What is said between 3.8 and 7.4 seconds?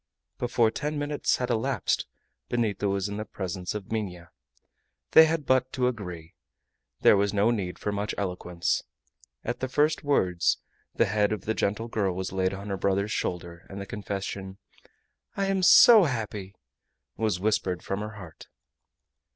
Minha. They had but to agree; there was